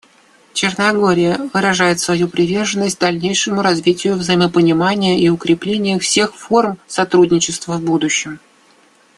[0.53, 8.39] Черногория выражает свою приверженность дальнейшему развитию взаимопонимания и укреплению всех форм сотрудничества в будущем.